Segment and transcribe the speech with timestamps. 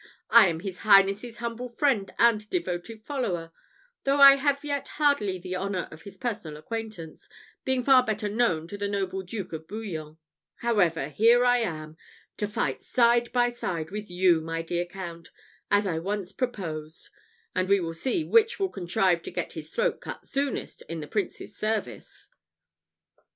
[0.31, 3.51] "I am his highness's humble friend and devoted follower;
[4.03, 7.29] though I have yet hardly the honour of his personal acquaintance,
[7.65, 10.17] being far better known to the noble Duke of Bouillon.
[10.55, 11.97] However, here I am,
[12.37, 15.29] to fight side by side with you, my dear Count,
[15.69, 17.09] as I once proposed;
[17.53, 21.07] and we will see which will contrive to get his throat cut soonest in the
[21.07, 22.31] Prince's service."